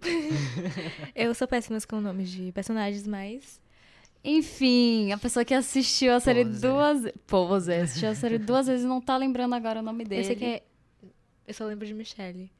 eu 1.17 1.35
sou 1.35 1.49
péssima 1.49 1.79
com 1.89 2.01
nomes 2.01 2.29
de 2.29 2.53
personagens, 2.53 3.07
mas 3.07 3.59
Enfim, 4.29 5.13
a 5.13 5.19
pessoa 5.19 5.45
que 5.45 5.55
assistiu 5.55 6.13
a 6.13 6.19
série 6.21 6.45
Poser. 6.45 6.61
duas 6.71 7.03
vezes. 7.03 7.19
Pose, 7.27 7.73
assistiu 7.73 8.09
a 8.11 8.15
série 8.15 8.39
duas 8.39 8.67
vezes 8.67 8.85
e 8.85 8.89
não 8.89 9.01
tá 9.01 9.17
lembrando 9.17 9.55
agora 9.55 9.79
o 9.79 9.83
nome 9.83 10.05
dele. 10.05 10.23
eu 10.23 10.25
sei 10.25 10.37
que 10.37 10.45
é... 10.45 10.63
Eu 11.47 11.55
só 11.55 11.65
lembro 11.65 11.87
de 11.87 11.95
Michelle. 11.95 12.51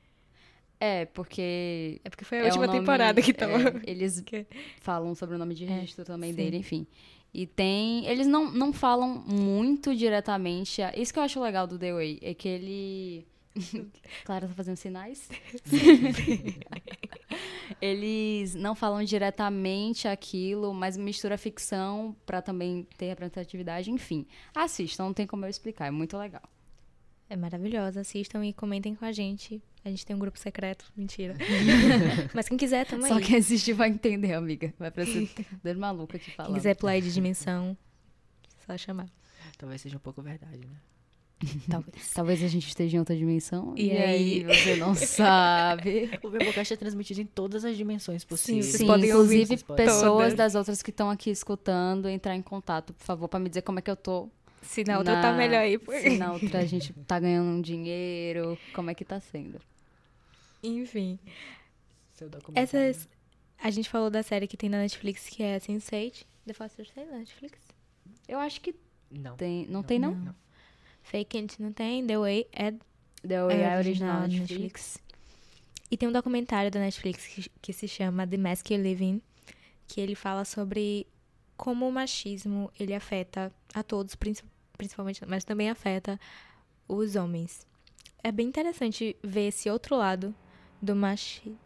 É, 0.79 1.07
porque. 1.07 2.01
É 2.05 2.09
porque 2.11 2.25
foi 2.25 2.39
a 2.39 2.43
é 2.43 2.45
última 2.45 2.67
nome- 2.67 2.79
temporada 2.79 3.21
que 3.21 3.33
tava... 3.33 3.61
é, 3.71 3.81
eles 3.85 4.21
Que- 4.25 4.47
falam 4.81 5.15
sobre 5.15 5.35
o 5.35 5.39
nome 5.39 5.55
de 5.55 5.65
É, 5.65 5.69
registro 5.69 6.05
também 6.05 6.31
sim. 6.31 6.37
dele, 6.37 6.59
enfim. 6.59 6.87
E 7.35 7.47
tem. 7.47 8.07
Eles 8.07 8.27
não, 8.29 8.51
não 8.53 8.73
falam 8.73 9.09
muito 9.27 9.93
diretamente. 9.97 10.81
a- 10.83 10.93
Isso 10.97 11.13
que 11.13 11.19
eu 11.19 11.23
acho 11.25 11.41
legal 11.43 11.67
do 11.67 11.79
The 11.79 11.93
Way, 11.95 12.19
é 12.23 12.33
que 12.35 12.47
ele. 12.49 13.27
Clara 14.25 14.47
tá 14.47 14.55
fazendo 14.55 14.77
sinais? 14.77 15.29
Eles 17.81 18.55
não 18.55 18.75
falam 18.75 19.03
diretamente 19.05 20.09
aquilo, 20.09 20.73
mas 20.75 20.97
mistura 20.97 21.37
ficção 21.39 22.15
pra 22.25 22.41
também 22.43 22.87
ter 22.97 23.07
representatividade, 23.07 23.91
enfim. 23.91 24.27
Assistam, 24.55 25.05
não 25.05 25.15
tem 25.15 25.27
como 25.27 25.45
eu 25.45 25.49
explicar, 25.49 25.87
é 25.87 25.91
muito 25.91 26.17
legal. 26.17 26.43
É 27.29 27.37
maravilhosa. 27.37 28.01
Assistam 28.03 28.45
e 28.45 28.53
comentem 28.53 28.95
com 28.95 29.05
a 29.05 29.11
gente. 29.11 29.61
A 29.85 29.89
gente 29.89 30.07
tem 30.07 30.15
um 30.15 30.19
grupo 30.19 30.39
secreto. 30.39 30.93
Mentira. 30.97 31.35
Mas 32.33 32.49
quem 32.49 32.57
quiser, 32.57 32.87
tamo 32.87 33.07
Só 33.07 33.21
quem 33.21 33.37
assistir 33.37 33.73
vai 33.73 33.89
entender, 33.89 34.33
amiga. 34.33 34.73
Vai 34.79 34.91
parecer 34.91 35.29
dois 35.63 35.77
malucos 35.77 36.17
aqui 36.17 36.27
Quem 36.27 36.35
falando. 36.35 36.55
quiser 36.55 36.77
pular 36.77 37.01
de 37.01 37.13
dimensão, 37.13 37.77
só 38.65 38.77
chamar. 38.77 39.09
Talvez 39.59 39.81
seja 39.81 39.97
um 39.97 40.01
pouco 40.01 40.23
verdade, 40.23 40.67
né? 40.67 40.77
Talvez. 41.71 42.11
Talvez 42.15 42.43
a 42.43 42.49
gente 42.49 42.67
esteja 42.67 42.97
em 42.97 42.99
outra 42.99 43.15
dimensão. 43.15 43.75
E 43.77 43.89
E, 43.89 43.93
aí, 43.97 44.45
você 44.45 44.77
não 44.77 44.95
sabe. 44.97 46.11
O 46.23 46.31
Bebocast 46.31 46.73
é 46.73 46.77
transmitido 46.77 47.21
em 47.21 47.27
todas 47.27 47.65
as 47.65 47.77
dimensões 47.77 48.25
possíveis. 48.25 48.67
vocês 48.67 48.79
Sim, 48.81 48.87
podem 48.87 49.13
ouvir 49.15 49.43
inclusive 49.43 49.65
pessoas 49.75 50.03
todas. 50.03 50.35
das 50.35 50.55
outras 50.55 50.83
que 50.83 50.91
estão 50.91 51.11
aqui 51.11 51.29
escutando, 51.31 52.09
entrar 52.09 52.35
em 52.35 52.41
contato, 52.43 52.95
por 52.95 53.05
favor, 53.05 53.29
pra 53.29 53.39
me 53.39 53.49
dizer 53.51 53.63
como 53.63 53.79
é 53.79 53.83
que 53.83 53.91
eu 53.91 53.97
tô. 53.97 54.29
Se 54.63 54.83
na 54.83 54.99
outra 54.99 55.21
tá 55.21 55.31
na- 55.33 55.37
melhor 55.37 55.61
aí. 55.61 55.79
Se 56.01 56.17
na 56.17 56.33
outra 56.33 56.61
a 56.61 56.65
gente 56.65 56.93
tá 57.07 57.21
ganhando 57.21 57.51
um 57.51 57.61
dinheiro, 57.61 58.59
como 58.75 58.91
é 58.91 58.95
que 58.95 59.05
tá 59.05 59.21
sendo. 59.21 59.61
Enfim. 60.63 61.19
Seu 62.15 62.29
documentário. 62.29 62.79
Essas... 62.91 63.09
A 63.63 63.71
gente 63.71 63.89
falou 63.89 64.11
da 64.11 64.23
série 64.23 64.47
que 64.47 64.57
tem 64.57 64.69
na 64.69 64.79
Netflix, 64.79 65.29
que 65.29 65.43
é 65.43 65.59
Sense8. 65.59 66.25
The 66.47 66.53
Foster 66.53 66.87
Say 66.93 67.05
na 67.07 67.19
Netflix. 67.19 67.59
Eu 68.27 68.39
acho 68.39 68.61
que 68.61 68.75
Não. 69.11 69.37
tem. 69.37 69.67
Não, 69.67 69.83
tem, 69.83 69.99
não? 69.99 70.15
Não. 70.15 70.35
Fake 71.11 71.37
It 71.39 71.63
não 71.63 71.73
tem. 71.73 72.07
The 72.07 72.19
Way 72.19 72.47
é 72.53 72.73
The 73.27 73.45
Way 73.47 73.57
é 73.57 73.61
é 73.63 73.77
original 73.77 73.79
original 73.79 74.21
da 74.23 74.29
Netflix. 74.29 74.99
E 75.91 75.97
tem 75.97 76.09
um 76.09 76.13
documentário 76.13 76.71
da 76.71 76.81
Netflix 76.81 77.27
que, 77.27 77.49
que 77.63 77.73
se 77.73 77.87
chama 77.87 78.27
The 78.27 78.37
Mask 78.37 78.69
You 78.71 78.83
Live 78.83 79.05
In, 79.05 79.23
que 79.87 80.01
ele 80.01 80.15
fala 80.15 80.45
sobre 80.45 81.07
como 81.57 81.89
o 81.89 81.93
machismo 81.93 82.71
ele 82.79 82.93
afeta 82.93 83.53
a 83.73 83.83
todos, 83.83 84.15
princi- 84.17 84.45
principalmente, 84.77 85.25
mas 85.27 85.45
também 85.45 85.71
afeta 85.71 86.19
os 86.89 87.15
homens. 87.17 87.67
É 88.23 88.33
bem 88.33 88.49
interessante 88.49 89.17
ver 89.23 89.49
esse 89.49 89.71
outro 89.71 89.97
lado 89.97 90.35
do 90.83 90.95
machismo. 90.97 91.57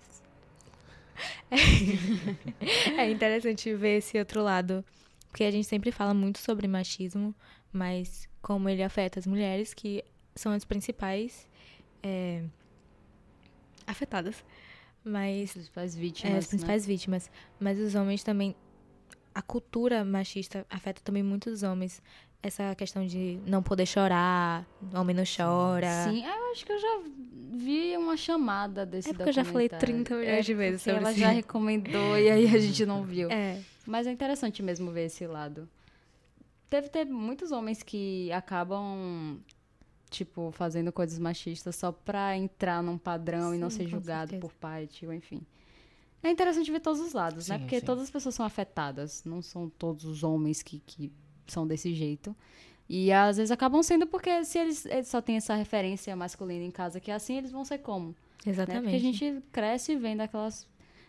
É 2.97 3.11
interessante 3.11 3.75
ver 3.75 3.99
esse 3.99 4.18
outro 4.18 4.42
lado, 4.42 4.85
porque 5.28 5.44
a 5.44 5.50
gente 5.50 5.66
sempre 5.66 5.90
fala 5.92 6.14
muito 6.14 6.38
sobre 6.38 6.66
machismo, 6.68 7.35
mas 7.72 8.28
como 8.42 8.68
ele 8.68 8.82
afeta 8.82 9.18
as 9.18 9.26
mulheres, 9.26 9.74
que 9.74 10.04
são 10.34 10.52
as 10.52 10.64
principais 10.64 11.48
é, 12.02 12.42
afetadas. 13.86 14.44
Mas 15.02 15.44
As 15.50 15.52
principais 15.54 15.94
vítimas. 15.94 16.34
é, 16.34 16.38
as 16.38 16.44
né? 16.44 16.48
principais 16.50 16.86
vítimas. 16.86 17.30
Mas 17.58 17.78
os 17.78 17.94
homens 17.94 18.22
também. 18.22 18.54
A 19.34 19.40
cultura 19.40 20.04
machista 20.04 20.66
afeta 20.68 21.00
também 21.02 21.22
muitos 21.22 21.62
homens. 21.62 22.02
Essa 22.42 22.74
questão 22.74 23.06
de 23.06 23.38
não 23.46 23.62
poder 23.62 23.86
chorar, 23.86 24.66
homem 24.94 25.14
não 25.14 25.24
chora. 25.24 26.04
Sim, 26.04 26.24
eu 26.24 26.52
acho 26.52 26.64
que 26.66 26.72
eu 26.72 26.78
já 26.78 27.02
vi 27.52 27.96
uma 27.96 28.16
chamada 28.16 28.84
desse 28.86 29.10
É 29.10 29.12
porque 29.12 29.28
eu 29.28 29.32
já 29.32 29.44
falei 29.44 29.68
documentário. 29.68 30.04
30 30.04 30.14
milhões 30.16 30.46
de 30.46 30.54
vezes 30.54 30.82
sobre 30.82 31.00
ela 31.00 31.10
isso. 31.12 31.20
já 31.20 31.28
recomendou 31.30 32.18
e 32.18 32.30
aí 32.30 32.46
a 32.46 32.58
gente 32.58 32.84
não 32.86 33.02
viu. 33.04 33.28
É. 33.32 33.60
Mas 33.86 34.06
é 34.06 34.10
interessante 34.12 34.62
mesmo 34.62 34.90
ver 34.90 35.06
esse 35.06 35.26
lado. 35.26 35.68
Deve 36.70 36.88
ter 36.88 37.04
muitos 37.04 37.50
homens 37.50 37.82
que 37.82 38.30
acabam, 38.32 39.40
tipo, 40.08 40.50
fazendo 40.52 40.92
coisas 40.92 41.18
machistas 41.18 41.74
só 41.76 41.90
pra 41.90 42.36
entrar 42.36 42.82
num 42.82 42.96
padrão 42.96 43.54
e 43.54 43.58
não 43.58 43.68
Sim, 43.68 43.78
ser 43.78 43.88
julgado 43.88 44.30
certeza. 44.30 44.40
por 44.40 44.52
pai, 44.54 44.86
tio, 44.86 45.12
enfim. 45.12 45.42
É 46.22 46.30
interessante 46.30 46.70
ver 46.70 46.80
todos 46.80 47.00
os 47.00 47.12
lados, 47.12 47.48
né? 47.48 47.56
Sim, 47.56 47.62
Porque 47.62 47.80
sim. 47.80 47.86
todas 47.86 48.04
as 48.04 48.10
pessoas 48.10 48.34
são 48.34 48.44
afetadas. 48.46 49.24
Não 49.24 49.42
são 49.42 49.68
todos 49.68 50.04
os 50.04 50.22
homens 50.22 50.62
que, 50.62 50.80
que 50.86 51.10
são 51.46 51.66
desse 51.66 51.92
jeito. 51.94 52.36
E 52.88 53.10
às 53.12 53.36
vezes 53.36 53.50
acabam 53.50 53.82
sendo 53.82 54.06
porque 54.06 54.44
se 54.44 54.58
eles, 54.58 54.84
eles 54.86 55.08
só 55.08 55.20
têm 55.22 55.36
essa 55.36 55.54
referência 55.54 56.14
masculina 56.14 56.64
em 56.64 56.70
casa 56.70 57.00
que 57.00 57.10
é 57.10 57.14
assim, 57.14 57.36
eles 57.38 57.50
vão 57.50 57.64
ser 57.64 57.78
como? 57.78 58.08
né? 58.08 58.14
Exatamente. 58.46 58.82
Porque 58.82 58.96
a 58.96 58.98
gente 58.98 59.42
cresce 59.52 59.96
vendo 59.96 60.20
aquelas 60.22 60.66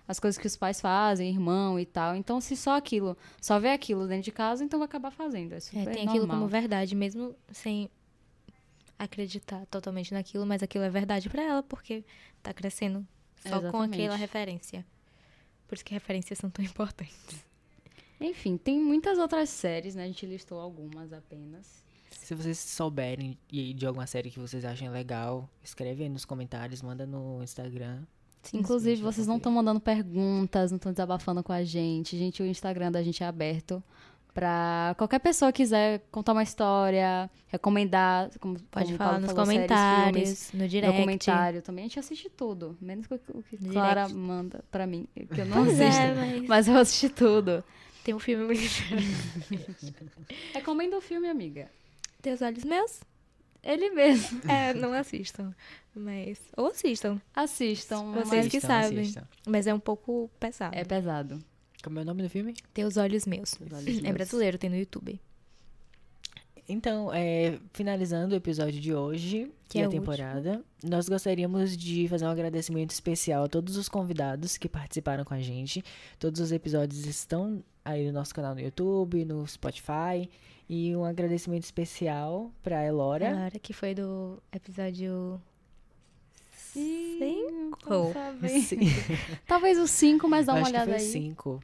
as 0.08 0.20
coisas 0.20 0.38
que 0.38 0.48
os 0.48 0.56
pais 0.58 0.82
fazem, 0.82 1.30
irmão 1.30 1.80
e 1.80 1.86
tal. 1.86 2.16
Então, 2.16 2.42
se 2.42 2.56
só 2.58 2.76
aquilo, 2.78 3.18
só 3.40 3.60
vê 3.60 3.70
aquilo 3.70 4.08
dentro 4.08 4.24
de 4.24 4.32
casa, 4.32 4.64
então 4.64 4.80
vai 4.80 4.86
acabar 4.86 5.12
fazendo. 5.12 5.54
É 5.54 5.58
É, 5.58 5.60
super 5.60 5.84
tem 5.86 6.04
aquilo 6.08 6.20
normal. 6.28 6.38
como 6.38 6.48
verdade, 6.48 6.96
mesmo 6.96 7.36
sem 7.52 7.90
acreditar 8.98 9.66
totalmente 9.68 10.14
naquilo, 10.14 10.46
mas 10.46 10.62
aquilo 10.62 10.84
é 10.84 10.90
verdade 10.90 11.30
pra 11.30 11.42
ela, 11.44 11.64
porque 11.64 12.04
tá 12.44 12.54
crescendo 12.54 13.06
só 13.44 13.50
com 13.50 13.58
Exatamente. 13.68 13.94
aquela 13.96 14.16
referência. 14.16 14.86
Por 15.68 15.76
isso 15.76 15.86
que 15.86 15.94
referências 15.94 16.38
são 16.38 16.50
tão 16.50 16.64
importantes. 16.66 17.46
Enfim, 18.20 18.58
tem 18.58 18.80
muitas 18.80 19.18
outras 19.18 19.50
séries, 19.50 19.96
né? 19.96 20.04
A 20.04 20.08
gente 20.08 20.26
listou 20.28 20.60
algumas 20.60 21.12
apenas. 21.12 21.82
Se 22.12 22.36
vocês 22.36 22.60
souberem 22.60 23.38
de 23.48 23.74
de 23.74 23.86
alguma 23.88 24.06
série 24.06 24.30
que 24.30 24.40
vocês 24.40 24.64
achem 24.64 24.90
legal, 24.90 25.50
escreve 25.64 26.04
aí 26.04 26.10
nos 26.10 26.24
comentários, 26.26 26.82
manda 26.84 27.06
no 27.08 27.42
Instagram. 27.42 28.04
Inclusive, 28.54 28.98
sim, 28.98 29.04
vocês 29.04 29.28
não 29.28 29.38
estão 29.38 29.52
mandando 29.52 29.80
perguntas, 29.80 30.72
não 30.72 30.78
estão 30.78 30.92
desabafando 30.92 31.44
com 31.44 31.52
a 31.54 31.64
gente. 31.64 32.18
Gente, 32.18 32.42
o 32.42 32.46
Instagram 32.46 32.92
da 32.92 33.02
gente 33.04 33.24
é 33.24 33.28
aberto 33.28 33.84
pra 34.34 34.96
qualquer 34.98 35.20
pessoa 35.20 35.52
que 35.52 35.62
quiser 35.62 36.02
contar 36.10 36.32
uma 36.32 36.42
história, 36.44 37.30
recomendar, 37.50 38.30
como 38.40 38.58
Pode 38.72 38.86
como 38.86 38.98
falar 38.98 39.10
Paulo 39.12 39.22
nos 39.26 39.32
falou, 39.32 39.46
séries, 39.46 39.68
comentários, 39.68 40.14
filmes, 40.14 40.52
no 40.54 40.68
direct. 40.70 40.98
documentário 40.98 41.62
também. 41.62 41.84
A 41.84 41.88
gente 41.88 42.00
assiste 42.00 42.30
tudo, 42.30 42.78
menos 42.82 43.06
o 43.06 43.10
que- 43.10 43.32
o 43.38 43.44
que 43.44 43.62
No 43.64 43.74
Clara 43.74 44.06
direct. 44.06 44.18
manda 44.18 44.64
pra 44.72 44.88
mim, 44.88 45.06
que 45.14 45.42
eu 45.42 45.46
não 45.46 45.66
Pois 45.66 45.80
assisto. 45.82 46.02
é, 46.02 46.14
mas 46.16 46.48
Mas 46.48 46.68
eu 46.70 46.78
assisti 46.78 47.10
tudo. 47.10 47.64
tem 48.06 48.16
um 48.16 48.20
filme 48.20 48.46
muito... 48.46 48.62
Recomenda 50.54 50.98
o 50.98 51.02
filme, 51.02 51.28
amiga. 51.30 51.70
Teus 52.22 52.42
olhos 52.42 52.64
meus? 52.64 53.02
Ele 53.64 53.90
mesmo. 53.92 54.42
É, 54.50 54.74
não 54.74 54.92
assistam. 54.94 55.54
Mas. 55.96 56.40
Ou 56.58 56.68
assistam. 56.68 57.22
Assistam. 57.36 58.12
Vocês 58.14 58.48
que 58.48 58.58
Assistam, 58.58 58.68
sabem. 58.68 59.00
assistam. 59.02 59.28
Mas 59.48 59.68
é 59.68 59.74
um 59.74 59.80
pouco 59.80 60.30
pesado. 60.40 60.76
É 60.76 60.84
pesado. 60.84 61.44
Como 61.84 62.00
é 62.00 62.02
o 62.02 62.06
nome 62.06 62.24
do 62.24 62.30
filme? 62.30 62.54
Teus 62.74 62.98
olhos 62.98 63.26
meus. 63.26 63.54
Os 63.54 63.72
olhos 63.74 63.98
É 63.98 64.02
meus. 64.02 64.14
brasileiro, 64.14 64.58
tem 64.58 64.70
no 64.70 64.78
YouTube. 64.78 65.20
Então, 66.70 67.12
é, 67.14 67.60
finalizando 67.74 68.34
o 68.34 68.38
episódio 68.38 68.80
de 68.80 68.94
hoje, 68.94 69.52
Que 69.68 69.80
e 69.80 69.82
é 69.82 69.86
a 69.86 69.90
temporada, 69.90 70.64
nós 70.84 71.10
gostaríamos 71.10 71.76
de 71.76 72.08
fazer 72.08 72.26
um 72.26 72.30
agradecimento 72.30 72.92
especial 72.92 73.44
a 73.44 73.50
todos 73.50 73.76
os 73.78 73.90
convidados 73.90 74.58
que 74.58 74.70
participaram 74.70 75.26
com 75.26 75.34
a 75.34 75.40
gente. 75.42 75.84
Todos 76.18 76.40
os 76.40 76.52
episódios 76.52 77.06
estão 77.06 77.62
aí 77.84 78.08
no 78.08 78.14
nosso 78.14 78.34
canal 78.34 78.54
no 78.56 78.62
YouTube, 78.62 79.26
no 79.26 79.46
Spotify. 79.48 80.30
E 80.70 80.96
um 80.96 81.04
agradecimento 81.04 81.64
especial 81.64 82.50
para 82.64 82.86
Elora. 82.86 83.36
A 83.38 83.44
hora 83.46 83.60
que 83.60 83.74
foi 83.74 83.94
do 83.94 84.42
episódio. 84.54 85.42
Ih, 86.76 87.18
Cinco. 87.20 87.90
não 87.90 88.14
sabe. 88.14 88.50
Sim. 88.62 88.80
Talvez 89.46 89.78
o 89.78 89.86
5, 89.88 90.30
mas 90.30 90.46
dá 90.46 90.54
Eu 90.54 90.56
uma 90.58 90.62
acho 90.62 90.72
que 90.72 90.78
olhada 90.78 90.92
foi 90.94 91.02
aí. 91.02 91.12
cinco. 91.12 91.62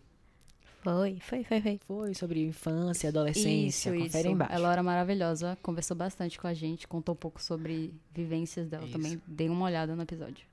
Foi, 0.83 1.19
foi, 1.21 1.43
foi, 1.43 1.61
foi. 1.61 1.79
Foi 1.85 2.13
sobre 2.13 2.45
infância, 2.45 3.09
adolescência. 3.09 3.89
Isso, 3.89 4.03
Confere 4.03 4.27
isso. 4.27 4.33
embaixo. 4.35 4.53
Ela 4.53 4.71
era 4.73 4.83
maravilhosa, 4.83 5.57
conversou 5.61 5.95
bastante 5.97 6.37
com 6.39 6.47
a 6.47 6.53
gente, 6.53 6.87
contou 6.87 7.13
um 7.13 7.17
pouco 7.17 7.41
sobre 7.41 7.93
vivências 8.13 8.67
dela 8.69 8.83
Isso. 8.83 8.93
também. 8.93 9.21
Dei 9.27 9.49
uma 9.49 9.65
olhada 9.65 9.95
no 9.95 10.01
episódio. 10.03 10.45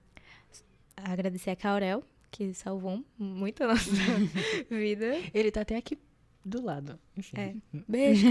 Agradecer 0.96 1.50
a 1.50 1.56
Caurel, 1.56 2.02
que 2.34 2.52
salvou 2.52 3.04
muito 3.16 3.62
a 3.62 3.68
nossa 3.68 3.90
vida. 4.68 5.20
Ele 5.32 5.52
tá 5.52 5.60
até 5.60 5.76
aqui 5.76 5.96
do 6.44 6.60
lado. 6.60 6.98
Enfim. 7.16 7.36
É. 7.36 7.54
Beijo, 7.88 8.26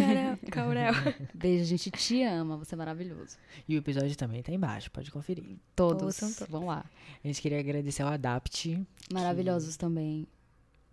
Caurel. 0.51 0.93
Beijo, 1.33 1.63
a 1.63 1.67
gente 1.67 1.89
te 1.89 2.21
ama, 2.21 2.57
você 2.57 2.75
é 2.75 2.77
maravilhoso. 2.77 3.37
E 3.67 3.75
o 3.75 3.79
episódio 3.79 4.13
também 4.17 4.43
tá 4.43 4.51
embaixo, 4.51 4.91
pode 4.91 5.09
conferir. 5.09 5.55
Todos. 5.73 6.17
Todos. 6.17 6.43
Vão 6.49 6.65
lá. 6.65 6.85
A 7.23 7.27
gente 7.27 7.41
queria 7.41 7.59
agradecer 7.59 8.03
ao 8.03 8.09
Adapt, 8.09 8.85
Maravilhosos 9.11 9.77
também. 9.77 10.27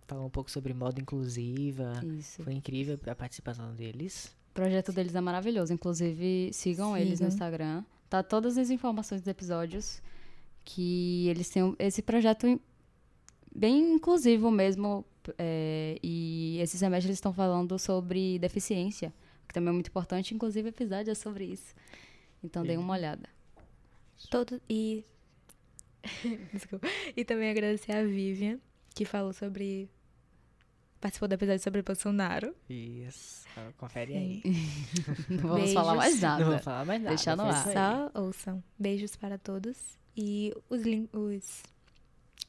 falou 0.07 0.25
um 0.25 0.29
pouco 0.29 0.49
sobre 0.49 0.73
moda 0.73 1.01
inclusiva. 1.01 1.91
Isso. 2.17 2.41
Foi 2.41 2.53
incrível 2.53 2.97
a 3.07 3.15
participação 3.15 3.75
deles. 3.75 4.33
O 4.51 4.53
projeto 4.53 4.93
deles 4.93 5.13
é 5.13 5.21
maravilhoso. 5.21 5.73
Inclusive, 5.73 6.49
sigam 6.53 6.95
eles 6.95 7.19
no. 7.19 7.27
Instagram. 7.27 7.83
Tá 8.09 8.23
todas 8.23 8.57
as 8.57 8.69
informações 8.69 9.19
dos 9.19 9.27
episódios. 9.27 10.01
Que 10.63 11.27
eles 11.27 11.49
têm 11.49 11.75
esse 11.79 12.01
projeto 12.03 12.59
bem 13.55 13.93
inclusivo 13.93 14.49
mesmo. 14.51 15.05
é, 15.37 15.97
e 16.01 16.57
esse 16.61 16.77
semestre 16.77 17.07
eles 17.09 17.17
estão 17.17 17.33
falando 17.33 17.77
sobre 17.77 18.39
deficiência, 18.39 19.13
que 19.47 19.53
também 19.53 19.69
é 19.69 19.73
muito 19.73 19.87
importante. 19.87 20.33
Inclusive, 20.33 20.69
o 20.69 20.71
episódio 20.71 21.11
é 21.11 21.15
sobre 21.15 21.45
isso. 21.45 21.73
Então, 22.43 22.63
dê 22.63 22.75
uma 22.77 22.93
olhada. 22.93 23.29
Todo, 24.29 24.59
e. 24.69 25.03
Desculpa. 26.53 26.87
E 27.15 27.23
também 27.23 27.49
agradecer 27.51 27.91
a 27.91 28.03
Vivian, 28.03 28.59
que 28.95 29.05
falou 29.05 29.33
sobre. 29.33 29.89
Participou 30.99 31.27
do 31.27 31.33
episódio 31.33 31.63
sobre 31.63 31.81
Bolsonaro. 31.81 32.55
Isso. 32.69 33.45
Confere 33.77 34.15
aí. 34.15 34.43
Não 35.29 35.37
vamos 35.37 35.55
Beijos. 35.57 35.73
falar 35.73 35.95
mais 35.95 36.15
Não 36.21 36.29
nada. 36.29 36.45
vou 36.45 36.59
falar 36.59 36.85
mais 36.85 37.01
nada. 37.01 37.15
Deixa 37.15 37.35
no 37.35 37.43
ar. 37.43 37.63
Só 37.73 38.11
ouçam. 38.21 38.63
Beijos 38.77 39.15
para 39.15 39.37
todos. 39.39 39.97
E 40.15 40.53
os, 40.69 40.81
os 41.13 41.63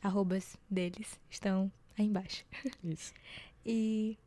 arrobas 0.02 0.56
deles 0.68 1.18
estão 1.30 1.70
aí 1.98 2.06
embaixo. 2.06 2.44
Isso. 2.84 3.12
E 3.64 4.18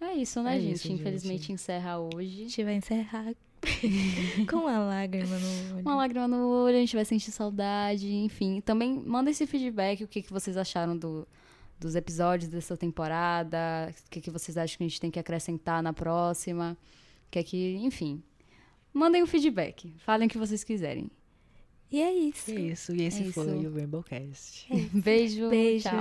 É 0.00 0.14
isso, 0.14 0.42
né, 0.42 0.56
É 0.56 0.60
gente? 0.60 0.72
isso, 0.72 0.88
gente. 0.88 1.00
Infelizmente 1.00 1.52
encerra 1.52 1.92
a 1.92 1.98
hoje. 2.00 2.44
gente 2.44 2.64
vai 2.64 2.74
encerrar 2.76 3.34
com 4.48 4.56
uma 4.56 4.78
lágrima 4.78 5.38
no 5.38 5.74
olho. 5.74 5.80
Uma 5.82 5.96
lágrima 5.96 6.26
no 6.26 6.48
olho, 6.48 6.74
a 6.76 6.80
gente 6.80 6.96
vai 6.96 7.04
sentir 7.04 7.30
saudade, 7.30 8.10
enfim. 8.10 8.62
Também 8.62 8.98
manda 9.04 9.30
esse 9.30 9.46
feedback, 9.46 10.02
o 10.02 10.08
que, 10.08 10.22
que 10.22 10.32
vocês 10.32 10.56
acharam 10.56 10.96
do, 10.96 11.28
dos 11.78 11.94
episódios 11.94 12.48
dessa 12.48 12.74
temporada, 12.74 13.92
o 14.06 14.10
que, 14.10 14.22
que 14.22 14.30
vocês 14.30 14.56
acham 14.56 14.78
que 14.78 14.84
a 14.84 14.88
gente 14.88 15.00
tem 15.00 15.10
que 15.10 15.18
acrescentar 15.18 15.82
na 15.82 15.92
próxima, 15.92 16.74
o 17.26 17.30
que 17.30 17.38
é 17.38 17.42
que, 17.42 17.76
enfim. 17.76 18.22
Mandem 18.94 19.22
o 19.22 19.26
feedback, 19.26 19.92
falem 19.98 20.26
o 20.26 20.30
que 20.30 20.38
vocês 20.38 20.64
quiserem. 20.64 21.10
E 21.94 22.02
é 22.02 22.12
isso. 22.12 22.50
É 22.50 22.54
isso. 22.54 22.92
E 22.92 23.02
esse 23.02 23.22
É 23.22 23.30
foi 23.30 23.46
isso. 23.56 23.68
o 23.68 23.72
Rainbowcast. 23.72 24.66
Beijo, 24.92 25.48
Beijos. 25.48 25.84
tchau. 25.84 26.00